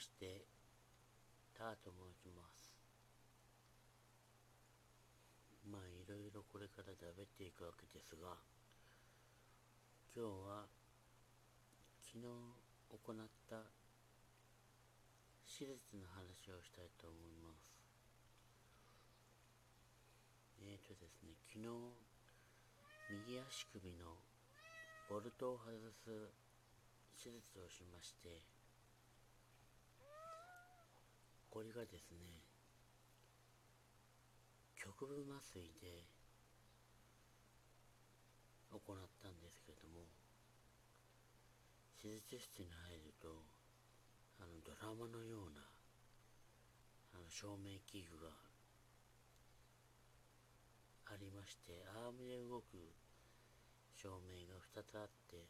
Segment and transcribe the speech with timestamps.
[0.00, 0.48] して、
[1.52, 2.72] ターと申します。
[5.68, 8.40] まあ、いろいろこれから食べていくわけですが、
[10.16, 10.64] 今日は、
[12.00, 13.60] 昨日行った
[15.44, 17.68] 手術の話をしたいと思います。
[20.64, 21.68] えーとですね、昨日、
[23.28, 24.16] 右足首の
[25.10, 26.32] ボルトを外す
[27.22, 28.59] 手術をしまして、
[31.50, 32.40] これがですね、
[34.78, 36.06] 局部麻酔で
[38.70, 40.06] 行ったんですけれども、
[42.00, 43.42] 手術室に入ると、
[44.38, 45.60] あのドラマのような
[47.12, 48.30] あの照明器具が
[51.06, 52.94] ありましてアームで動く
[53.98, 55.44] 照明が2つあって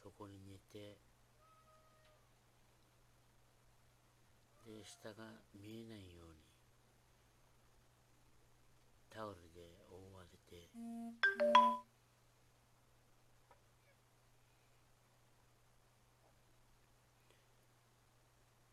[0.00, 0.96] そこに寝て
[4.64, 6.44] で下が見えないように
[9.08, 10.68] タオルで覆われて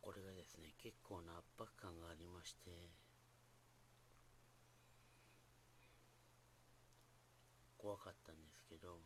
[0.01, 2.89] これがですね結構な圧迫感がありまして
[7.77, 8.99] 怖かったんですけど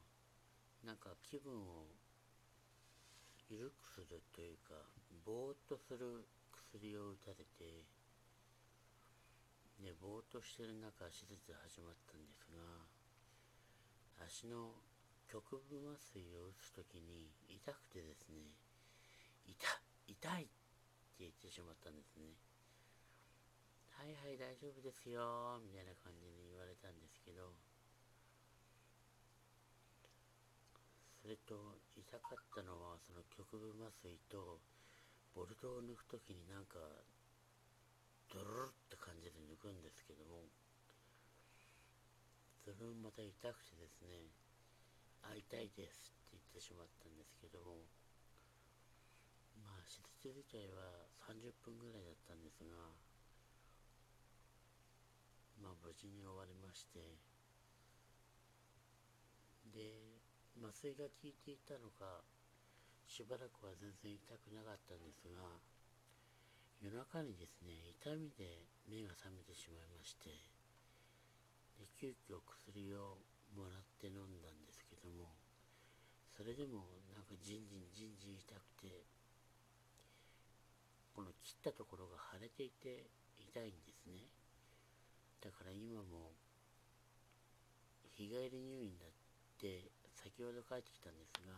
[0.84, 1.86] なんか気分を
[3.50, 4.74] 緩くするというか
[5.24, 6.26] ぼーっとする
[6.76, 7.88] 薬を打たれて
[9.80, 12.84] でぼーっとしてる中手術始まったんですが
[14.20, 14.76] 足の
[15.32, 18.52] 局部麻酔を打つ時に痛くてですね
[19.48, 19.56] 痛
[20.04, 20.52] 痛いっ
[21.16, 22.36] て言ってしまったんですね。
[23.96, 27.56] はいはい大丈夫ですよみたいな感じに言われたんですけど
[31.24, 34.60] それと痛かったのはその局部麻酔と
[35.36, 36.80] ボルトを抜く時になんか
[38.32, 40.48] ドロロって感じで抜くんですけども
[42.64, 44.32] それもまた痛くてですね
[45.28, 47.84] あ痛いですって言ってしまったんですけども
[49.60, 52.96] まあ手術自体は30分ぐらいだったんですが
[55.60, 57.20] まあ無事に終わりまして
[59.76, 60.16] で
[60.64, 62.24] 麻酔が効いていたのか
[63.08, 65.42] しばらくは全然痛くなかったんですが
[66.82, 70.30] 夜中にですね痛みで目が覚めてしまいまして
[71.80, 73.22] で急遽薬を
[73.56, 75.32] もらって飲んだんですけども
[76.36, 76.84] それでも
[77.16, 79.08] なんかじんじんじんじん痛くて
[81.16, 83.08] この切ったところが腫れていて
[83.40, 84.28] 痛いんですね。
[85.40, 86.36] だから今も
[88.18, 89.12] 日帰り入院だっ
[89.62, 91.54] て先ほど帰ってきたんですが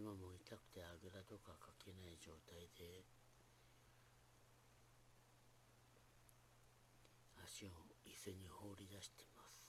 [0.00, 3.04] 今も痛くてあぐらとかかけない状態で
[7.44, 9.68] 足を椅子に放り出してます。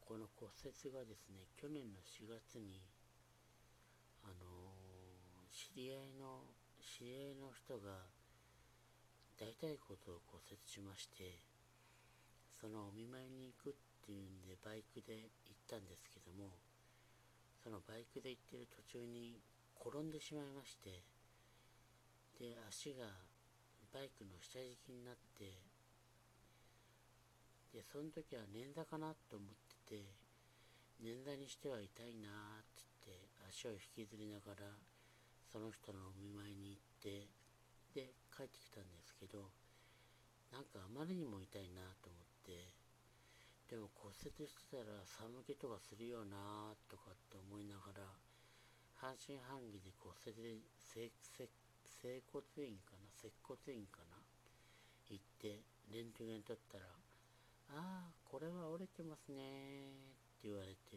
[0.00, 2.80] この骨折がですね去年の4月に
[4.24, 6.48] あのー、知り合いの
[6.80, 8.08] 知り合いの人が
[9.36, 11.36] 大腿骨を骨折しまして
[12.58, 16.52] そのお見舞いに行くってっていうんでバイクで行ったんですけども
[17.64, 19.40] そのバイクで行ってる途中に
[19.80, 21.00] 転んでしまいまして
[22.38, 23.08] で足が
[23.88, 25.56] バイクの下敷きになって
[27.72, 29.48] でその時は捻挫かなと思っ
[29.88, 30.04] てて
[31.00, 34.68] 捻挫にしては痛いなーって言って足を引きずりながら
[35.50, 37.28] その人のお見舞いに行って
[37.94, 39.48] で帰ってきたんですけど
[40.52, 42.83] なんかあまりにも痛いなと思って
[43.70, 48.04] でも骨折してたら寒気とかするよなとかって思いながら
[49.00, 54.16] 半信半疑で骨折整骨院かな接骨院かな
[55.08, 55.60] 行って
[55.92, 56.84] レントゲン取ったら
[57.72, 59.92] 「ああこれは折れてますね」
[60.38, 60.96] って言われて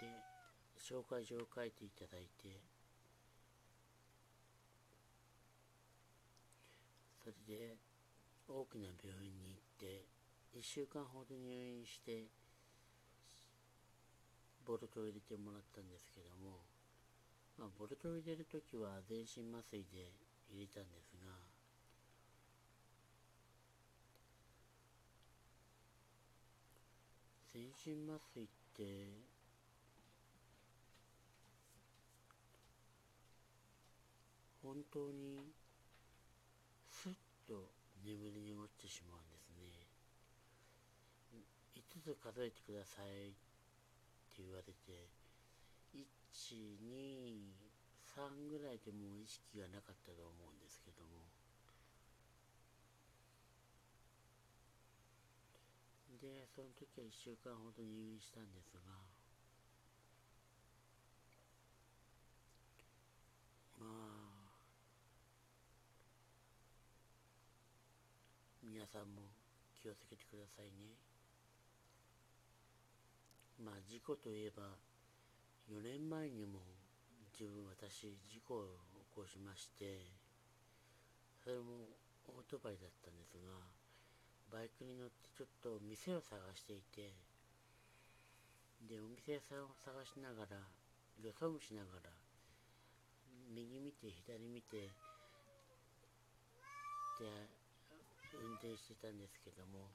[0.00, 0.06] で
[0.78, 2.60] 紹介状を書いていただいて
[7.22, 7.76] それで
[8.48, 10.17] 大きな病院に行って
[10.54, 12.26] 1週間ほど入院して
[14.64, 16.60] ボルトを入れてもらったんですけども、
[17.58, 20.12] まあ、ボルトを入れる時は全身麻酔で
[20.50, 21.32] 入れたんですが
[27.52, 28.46] 全身麻酔っ
[28.76, 29.38] て
[34.62, 35.40] 本当に
[36.90, 37.12] スッ
[37.48, 37.70] と
[38.04, 39.27] 眠りに落ちてしまうん。
[42.08, 43.36] 5つ数えてくださいっ
[44.32, 45.12] て言われて、
[45.92, 46.00] 1、
[46.80, 47.52] 2、
[48.16, 51.28] 3ぐらいでもう意識がなかったと思うんですけども。
[56.18, 58.80] でその時は1週間ほど入院したんですが
[63.78, 64.50] まあ
[68.64, 69.30] 皆さんも
[69.80, 71.17] 気をつけてくださいね。
[73.58, 74.78] まあ事故といえば
[75.66, 76.62] 4年前にも
[77.34, 78.78] 自分私事故を
[79.10, 80.06] 起こしまして
[81.42, 81.90] それも
[82.30, 83.50] オートバイだったんですが
[84.50, 87.12] バイクに乗ってちょっと店を探していて
[88.86, 90.62] でお店屋さんを探しながら
[91.18, 92.10] よそ見しながら
[93.50, 94.88] 右見て左見て
[97.18, 97.26] で
[98.38, 99.90] 運転してたんですけども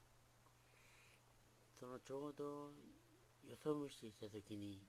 [1.79, 2.92] そのちょうど
[3.49, 4.79] よそ見していた時に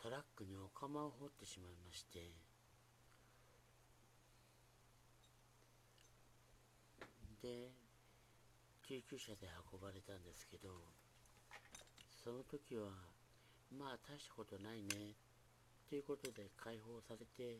[0.00, 2.30] トラックにお釜を掘ってしまいまして
[7.42, 7.70] で
[8.86, 10.70] 救急車で運ばれたんですけど
[12.24, 12.90] その時は
[13.76, 15.14] まあ大したことないね
[15.88, 17.58] ということで解放されて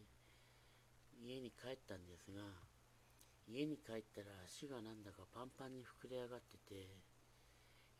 [1.20, 2.42] 家に帰ったんですが
[3.48, 6.86] 家に帰ったら足がなんだかパンパンに膨れ上がってて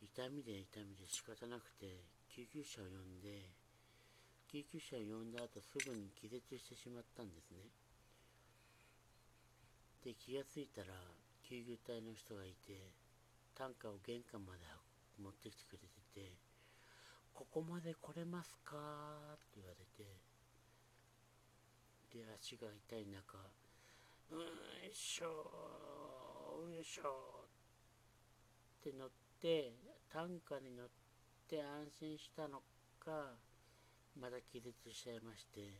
[0.01, 3.51] 痛みで痛みで仕方なくて救急車を呼んで
[4.47, 7.69] 救急車を呼んだ後すぐに気絶してしまったんですね
[10.03, 10.87] で気がついたら
[11.43, 12.91] 救急隊の人がいて
[13.53, 14.63] 担架を玄関まで
[15.21, 16.37] 持ってきてくれてて
[17.35, 20.07] 「ここまで来れますか?」って言われて
[22.13, 23.37] で足が痛い中
[24.31, 27.45] 「うんいしょうんしょ」
[28.79, 30.89] って乗って担架に乗っ
[31.47, 32.59] て安心したの
[32.99, 33.39] か
[34.19, 35.71] まだ気絶しちゃいまして。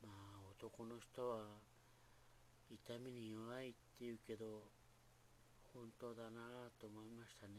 [0.00, 1.60] まあ男の人は
[2.70, 4.64] 痛みに弱いって言うけど
[5.74, 7.52] 本当だなと思いましたね。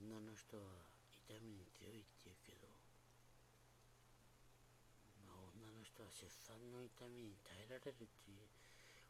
[0.00, 0.62] 女の人は
[1.12, 2.68] 痛みに強いって言うけど
[5.28, 8.63] まあ女の人は出産の痛みに耐えられるっていう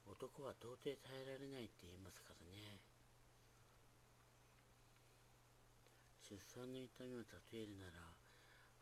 [0.09, 2.81] 男は到底耐えられないって言いますからね。
[6.25, 8.01] 出産の痛みを例えるなら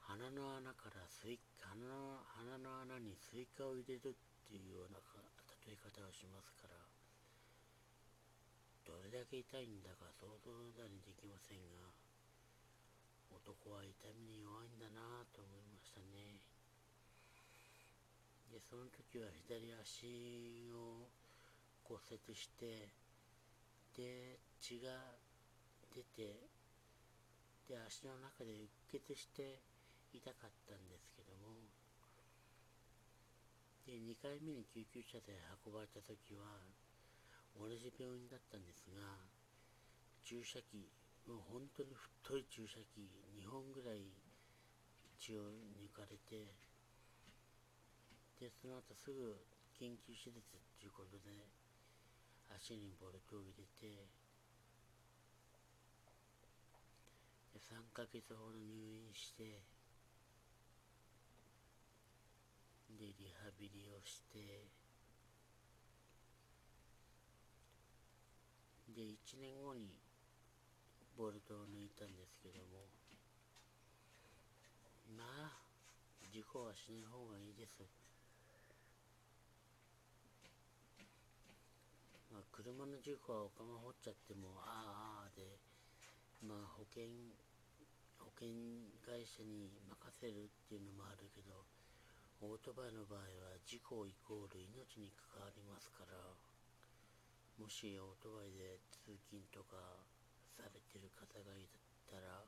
[0.07, 5.03] 鼻の穴からスイ鼻の鼻の穴にスイカを入れるっていうような
[5.67, 6.79] 例え方をしますから
[8.87, 11.91] どれだけ痛いんだか想像だにできませんが
[13.31, 16.39] 男は痛みに弱いんだなと思いましたね。
[18.53, 21.09] でその時は左足を
[21.93, 22.89] 骨折して
[23.93, 24.97] で血が
[25.93, 26.41] 出て
[27.69, 29.61] で足の中でうっ血して
[30.09, 31.61] 痛かったんですけども。
[33.85, 35.37] で2回目に救急車で
[35.67, 36.47] 運ばれた時は
[37.59, 39.03] 同じ病院だったんですが
[40.23, 40.87] 注射器
[41.27, 41.91] もう本当に
[42.23, 44.07] 太い注射器2本ぐらい
[45.19, 45.51] 血を
[45.83, 46.47] 抜かれて
[48.39, 49.35] でその後すぐ
[49.75, 51.31] 緊急手術っていうことで
[52.59, 54.07] 足にボルトを入れて
[57.57, 59.63] 3ヶ月ほど入院して
[62.99, 64.69] でリハビリをして
[68.95, 69.97] で1年後に
[71.17, 72.85] ボルトを抜いたんですけども
[75.17, 75.63] まあ
[76.31, 77.81] 事故はしない方がいいです
[82.31, 85.59] まあ車の事故はおかま掘っちゃってもああああで
[86.47, 87.11] まあ保険
[88.23, 91.67] 保険会社に任せるっていうのもあるけど
[92.39, 96.15] オートバイの場合は事故イコール命に関わりますから
[97.59, 99.99] もしオートバイで通勤とか
[100.55, 101.67] されてる方がい
[102.07, 102.47] たら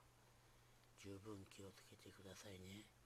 [1.02, 3.03] 十分気をつけてくださいね。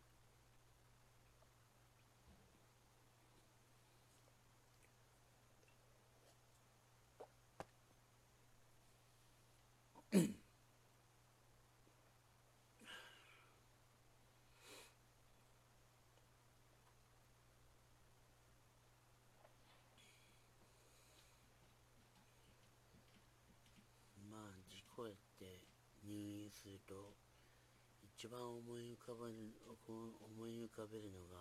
[24.98, 25.62] こうやって
[26.02, 27.14] 入院すると
[28.18, 29.54] 一番思い浮かべる
[29.86, 30.10] 思
[30.50, 31.38] い浮かべるのが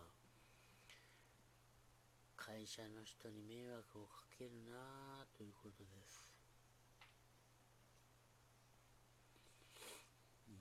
[2.38, 6.22] 会社の人に迷惑をかけるなあということです。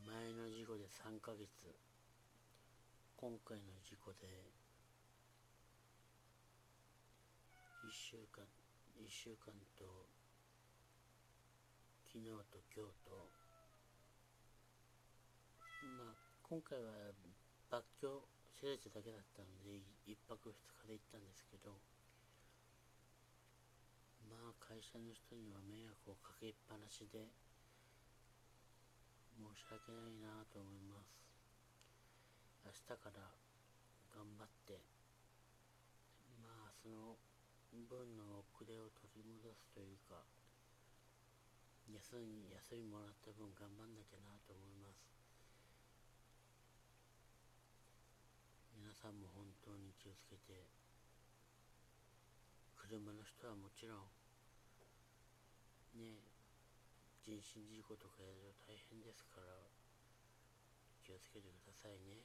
[0.08, 1.52] 前の事故で3ヶ月。
[3.20, 4.24] 今回の事故で
[7.84, 8.40] 1週間
[8.96, 10.15] 1週間と
[12.16, 13.28] 昨日と今日と
[16.00, 16.16] まあ
[16.48, 17.12] 今回は
[17.68, 18.08] 罰居
[18.56, 21.76] 施設だけだったので1泊2日で行ったんですけど
[24.32, 27.28] まあ会社の人には迷惑をかけっぱなしで
[29.36, 31.20] 申し訳ないなと思います。
[32.64, 33.28] 明日から
[34.16, 34.80] 頑張って
[36.40, 37.20] まあその
[37.92, 39.85] 分の遅れを取り戻すという
[41.86, 45.06] 休み休みもらった分頑張んなきゃなと思います。
[48.74, 50.66] 皆さんも本当に気をつけて
[52.74, 54.06] 車の人はもちろん
[55.98, 56.22] ね
[57.22, 59.58] 人身事故とかやると大変ですから
[61.02, 62.22] 気をつけてくださいね。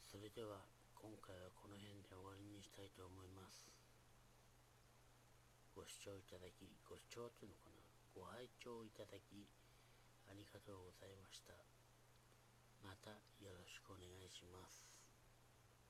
[0.00, 0.64] それでは
[0.96, 3.75] 今回はこの辺で終わりにしたいと思います。
[5.76, 7.84] ご視聴いただきご視聴というのかな？
[8.14, 9.44] ご拝聴いただき
[10.24, 11.52] ありがとうございました。
[12.82, 13.10] また
[13.44, 14.85] よろしくお願いします。